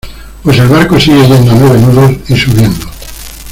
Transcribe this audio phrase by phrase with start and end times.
[0.41, 2.87] pues el barco sigue yendo a nueve nudos y subiendo.